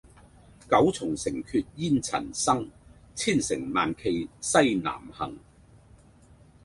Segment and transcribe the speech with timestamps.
[0.67, 2.67] 九重城闕煙塵生，
[3.13, 5.37] 千乘萬騎西南行。